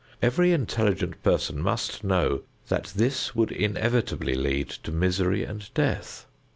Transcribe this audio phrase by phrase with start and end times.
[0.19, 6.25] Every intelligent person must know that this would inevitably lead to misery and death.